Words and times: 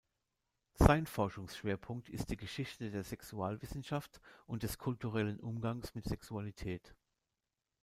Sein 0.73 1.05
Forschungsschwerpunkt 1.05 2.09
ist 2.09 2.31
die 2.31 2.35
Geschichte 2.35 2.89
der 2.89 3.03
Sexualwissenschaft 3.03 4.19
und 4.47 4.63
des 4.63 4.79
kulturellen 4.79 5.39
Umgangs 5.39 5.93
mit 5.93 6.05
Sexualität. 6.05 6.95